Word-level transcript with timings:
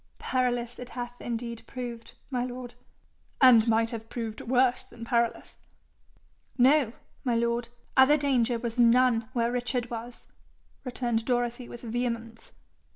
'Perilous 0.17 0.79
it 0.79 0.89
hath 0.97 1.21
indeed 1.21 1.61
proved, 1.67 2.13
my 2.31 2.43
lord.' 2.43 2.73
'And 3.39 3.67
might 3.67 3.91
have 3.91 4.09
proved 4.09 4.41
worse 4.41 4.81
than 4.81 5.05
perilous.' 5.05 5.59
'No, 6.57 6.93
my 7.23 7.35
lord. 7.35 7.69
Other 7.95 8.17
danger 8.17 8.57
was 8.57 8.79
none 8.79 9.29
where 9.33 9.51
Richard 9.51 9.91
was,' 9.91 10.25
returned 10.83 11.23
Dorothy 11.25 11.69
with 11.69 11.83
vehemence. 11.83 12.51